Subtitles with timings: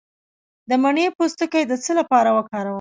[0.69, 2.69] د مڼې پوستکی د څه لپاره وکاروم؟